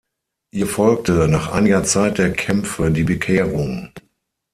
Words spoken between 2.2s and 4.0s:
Kämpfe die Bekehrung.